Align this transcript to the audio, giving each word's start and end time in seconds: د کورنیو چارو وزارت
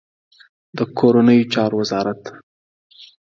د 0.77 0.79
کورنیو 0.97 1.49
چارو 1.53 1.75
وزارت 1.81 2.21